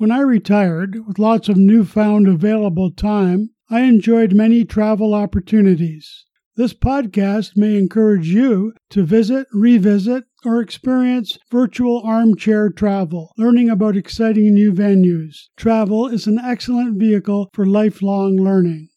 [0.00, 6.24] When I retired, with lots of newfound available time, I enjoyed many travel opportunities.
[6.56, 13.94] This podcast may encourage you to visit, revisit, or experience virtual armchair travel, learning about
[13.94, 15.36] exciting new venues.
[15.58, 18.88] Travel is an excellent vehicle for lifelong learning.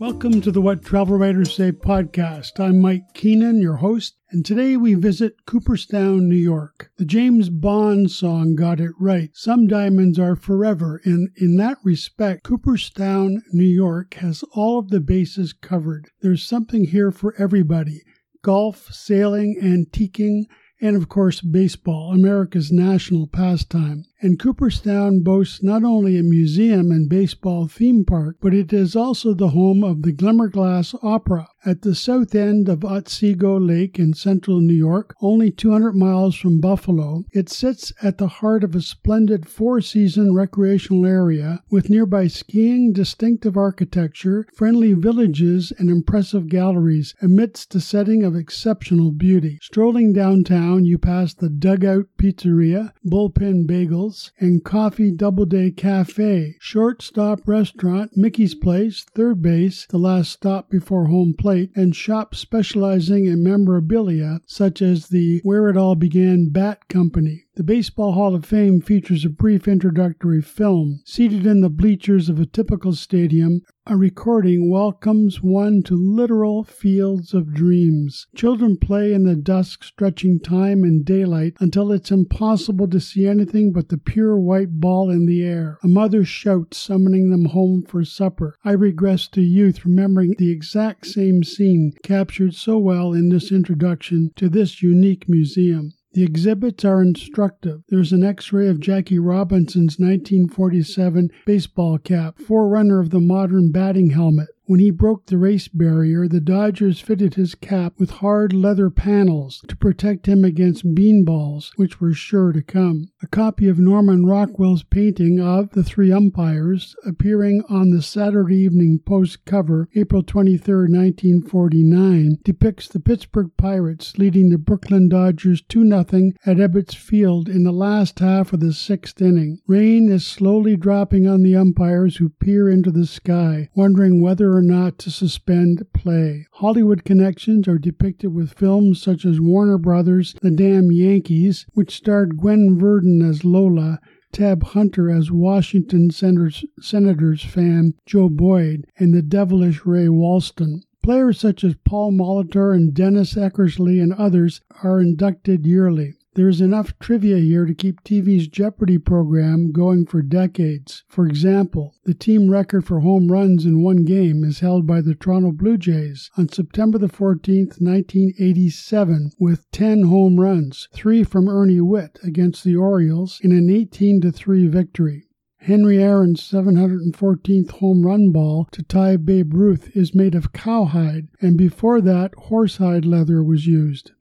[0.00, 2.60] Welcome to the What Travel Writers Say podcast.
[2.60, 6.92] I'm Mike Keenan, your host, and today we visit Cooperstown, New York.
[6.98, 9.30] The James Bond song got it right.
[9.34, 15.00] Some diamonds are forever, and in that respect, Cooperstown, New York has all of the
[15.00, 16.10] bases covered.
[16.20, 18.02] There's something here for everybody
[18.40, 20.44] golf, sailing, antiquing,
[20.80, 24.04] and of course, baseball, America's national pastime.
[24.20, 29.32] And Cooperstown boasts not only a museum and baseball theme park, but it is also
[29.32, 31.48] the home of the Glimmerglass Opera.
[31.64, 36.60] At the south end of Otsego Lake in central New York, only 200 miles from
[36.60, 42.26] Buffalo, it sits at the heart of a splendid four season recreational area with nearby
[42.26, 49.58] skiing, distinctive architecture, friendly villages, and impressive galleries amidst a setting of exceptional beauty.
[49.60, 54.07] Strolling downtown, you pass the Dugout Pizzeria, Bullpen Bagels,
[54.38, 61.34] and Coffee Doubleday Cafe, Shortstop Restaurant, Mickey's Place, Third Base, the last stop before home
[61.36, 67.47] plate, and shops specializing in memorabilia such as the Where It All Began Bat Company.
[67.58, 71.00] The Baseball Hall of Fame features a brief introductory film.
[71.04, 77.34] Seated in the bleachers of a typical stadium, a recording welcomes one to literal fields
[77.34, 78.28] of dreams.
[78.36, 83.72] Children play in the dusk, stretching time and daylight until it's impossible to see anything
[83.72, 85.78] but the pure white ball in the air.
[85.82, 88.54] A mother shouts, summoning them home for supper.
[88.64, 94.30] I regress to youth, remembering the exact same scene captured so well in this introduction
[94.36, 95.94] to this unique museum.
[96.12, 97.82] The exhibits are instructive.
[97.88, 104.10] There's an x ray of Jackie Robinson's 1947 baseball cap, forerunner of the modern batting
[104.10, 104.48] helmet.
[104.68, 109.64] When he broke the race barrier, the Dodgers fitted his cap with hard leather panels
[109.66, 113.08] to protect him against beanballs, which were sure to come.
[113.22, 118.98] A copy of Norman Rockwell's painting of the three umpires, appearing on the Saturday Evening
[118.98, 126.00] Post cover, April 23, 1949, depicts the Pittsburgh Pirates leading the Brooklyn Dodgers 2 0
[126.44, 129.62] at Ebbets Field in the last half of the sixth inning.
[129.66, 134.62] Rain is slowly dropping on the umpires who peer into the sky, wondering whether or
[134.62, 136.44] not to suspend play.
[136.54, 142.36] Hollywood connections are depicted with films such as Warner Brothers' The Damn Yankees, which starred
[142.36, 144.00] Gwen Verdon as Lola,
[144.32, 150.82] Tab Hunter as Washington Senators, Senators fan Joe Boyd, and the devilish Ray Walston.
[151.04, 156.17] Players such as Paul Molitor and Dennis Eckersley and others are inducted yearly.
[156.38, 161.02] There is enough trivia here to keep TV's Jeopardy program going for decades.
[161.08, 165.16] For example, the team record for home runs in one game is held by the
[165.16, 171.80] Toronto Blue Jays on September the 14th, 1987, with 10 home runs, 3 from Ernie
[171.80, 175.26] Whitt against the Orioles in an 18 3 victory.
[175.62, 181.58] Henry Aaron's 714th home run ball to tie Babe Ruth is made of cowhide, and
[181.58, 184.12] before that, horsehide leather was used.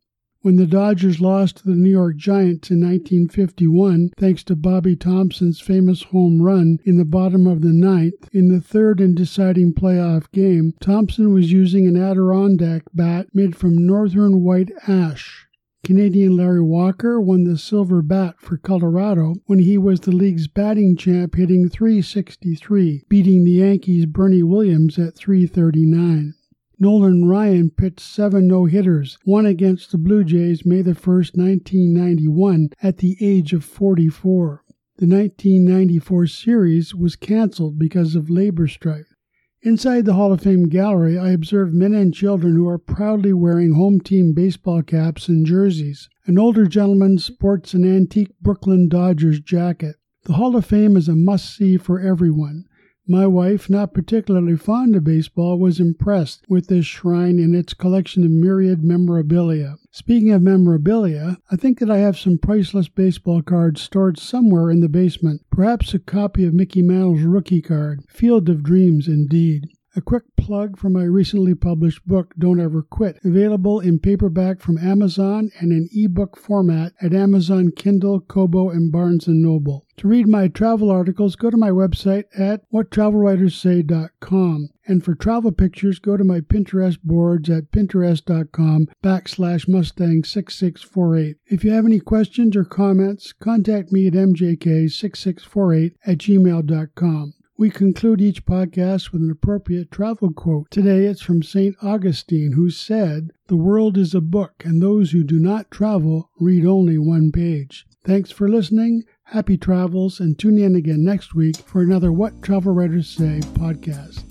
[0.47, 5.59] When the Dodgers lost to the New York Giants in 1951, thanks to Bobby Thomson's
[5.59, 10.31] famous home run in the bottom of the ninth, in the third and deciding playoff
[10.31, 15.47] game, Thomson was using an Adirondack bat made from northern white ash.
[15.83, 20.95] Canadian Larry Walker won the silver bat for Colorado when he was the league's batting
[20.95, 26.35] champ, hitting 363, beating the Yankees' Bernie Williams at 339.
[26.79, 32.97] Nolan Ryan pitched seven no hitters, one against the Blue Jays May 1, 1991, at
[32.97, 34.63] the age of 44.
[34.97, 39.15] The 1994 series was canceled because of labor strife.
[39.63, 43.73] Inside the Hall of Fame gallery, I observe men and children who are proudly wearing
[43.73, 46.09] home team baseball caps and jerseys.
[46.27, 49.95] An older gentleman sports an antique Brooklyn Dodgers jacket.
[50.25, 52.65] The Hall of Fame is a must see for everyone.
[53.09, 58.25] My wife, not particularly fond of baseball, was impressed with this shrine and its collection
[58.25, 59.77] of myriad memorabilia.
[59.91, 64.81] Speaking of memorabilia, I think that I have some priceless baseball cards stored somewhere in
[64.81, 68.03] the basement, perhaps a copy of Mickey Mantle's rookie card.
[68.09, 69.69] Field of Dreams, indeed.
[69.95, 74.77] A quick plug for my recently published book, Don't Ever Quit, available in paperback from
[74.77, 79.86] Amazon and in ebook format at Amazon Kindle, Kobo, and Barnes & Noble.
[79.97, 84.69] To read my travel articles, go to my website at whattravelwriterssay.com.
[84.85, 91.35] And for travel pictures, go to my Pinterest boards at pinterest.com backslash Mustang6648.
[91.47, 97.33] If you have any questions or comments, contact me at mjk6648 at gmail.com.
[97.57, 100.69] We conclude each podcast with an appropriate travel quote.
[100.69, 101.75] Today it's from St.
[101.81, 106.67] Augustine, who said, The world is a book, and those who do not travel read
[106.67, 107.87] only one page.
[108.05, 109.05] Thanks for listening.
[109.31, 114.23] Happy travels, and tune in again next week for another What Travel Writers Say podcast.